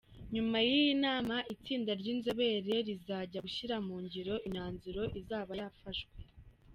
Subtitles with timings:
[0.33, 6.17] Nyuma y’iyi nama itsinda ry’inzobere zizajya gushyira mu ngiro imyanzuro izaba yafashwe.